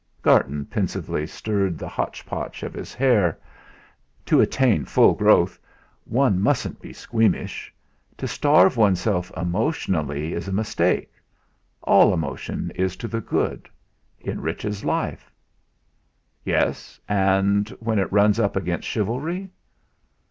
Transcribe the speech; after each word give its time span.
Garton 0.23 0.65
pensively 0.65 1.27
stirred 1.27 1.77
the 1.77 1.87
hotch 1.87 2.25
potch 2.25 2.63
of 2.63 2.73
his 2.73 2.91
hair. 2.91 3.37
"To 4.25 4.41
attain 4.41 4.83
full 4.83 5.13
growth, 5.13 5.59
one 6.05 6.39
mustn't 6.41 6.81
be 6.81 6.91
squeamish. 6.91 7.71
To 8.17 8.27
starve 8.27 8.77
oneself 8.77 9.31
emotionally's 9.37 10.47
a 10.47 10.51
mistake. 10.51 11.11
All 11.83 12.15
emotion 12.15 12.71
is 12.73 12.95
to 12.95 13.07
the 13.07 13.21
good 13.21 13.69
enriches 14.25 14.83
life." 14.83 15.31
"Yes, 16.43 16.99
and 17.07 17.69
when 17.79 17.99
it 17.99 18.11
runs 18.11 18.39
up 18.39 18.55
against 18.55 18.87
chivalry?" 18.87 19.51